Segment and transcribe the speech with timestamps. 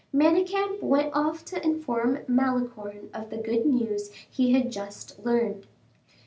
[0.11, 5.67] Manicamp went off to inform Malicorne of the good news he had just learned.